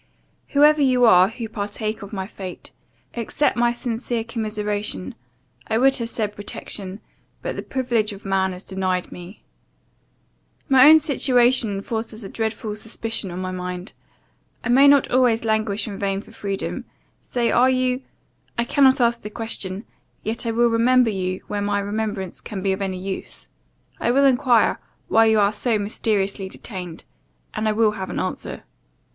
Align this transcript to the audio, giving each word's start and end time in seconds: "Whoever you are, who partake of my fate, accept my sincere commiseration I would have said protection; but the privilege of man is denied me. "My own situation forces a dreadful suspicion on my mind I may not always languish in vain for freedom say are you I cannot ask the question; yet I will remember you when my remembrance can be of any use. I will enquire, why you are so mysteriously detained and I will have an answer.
"Whoever 0.57 0.81
you 0.81 1.05
are, 1.05 1.27
who 1.27 1.47
partake 1.47 2.01
of 2.01 2.11
my 2.11 2.25
fate, 2.25 2.71
accept 3.13 3.55
my 3.55 3.71
sincere 3.71 4.23
commiseration 4.23 5.13
I 5.67 5.77
would 5.77 5.95
have 5.97 6.09
said 6.09 6.35
protection; 6.35 7.01
but 7.43 7.55
the 7.55 7.61
privilege 7.61 8.11
of 8.11 8.25
man 8.25 8.51
is 8.55 8.63
denied 8.63 9.11
me. 9.11 9.43
"My 10.67 10.89
own 10.89 10.97
situation 10.97 11.83
forces 11.83 12.23
a 12.23 12.29
dreadful 12.29 12.75
suspicion 12.75 13.29
on 13.29 13.37
my 13.41 13.51
mind 13.51 13.93
I 14.63 14.69
may 14.69 14.87
not 14.87 15.11
always 15.11 15.45
languish 15.45 15.87
in 15.87 15.99
vain 15.99 16.19
for 16.19 16.31
freedom 16.31 16.85
say 17.21 17.51
are 17.51 17.69
you 17.69 18.01
I 18.57 18.63
cannot 18.63 18.99
ask 18.99 19.21
the 19.21 19.29
question; 19.29 19.85
yet 20.23 20.47
I 20.47 20.51
will 20.51 20.69
remember 20.71 21.11
you 21.11 21.41
when 21.45 21.63
my 21.65 21.77
remembrance 21.77 22.41
can 22.41 22.63
be 22.63 22.71
of 22.73 22.81
any 22.81 22.97
use. 22.97 23.49
I 23.99 24.09
will 24.09 24.25
enquire, 24.25 24.79
why 25.09 25.25
you 25.25 25.39
are 25.39 25.53
so 25.53 25.77
mysteriously 25.77 26.49
detained 26.49 27.03
and 27.53 27.67
I 27.69 27.73
will 27.73 27.91
have 27.91 28.09
an 28.09 28.19
answer. 28.19 28.63